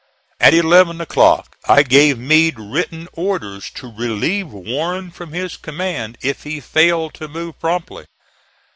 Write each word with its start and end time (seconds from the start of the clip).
At 0.39 0.55
eleven 0.55 0.99
o'clock 0.99 1.57
I 1.67 1.83
gave 1.83 2.17
Meade 2.17 2.57
written 2.57 3.07
orders 3.13 3.69
to 3.75 3.93
relieve 3.95 4.47
Warren 4.49 5.11
from 5.11 5.31
his 5.31 5.57
command 5.57 6.17
if 6.23 6.41
he 6.41 6.59
failed 6.59 7.13
to 7.13 7.27
move 7.27 7.59
promptly. 7.59 8.07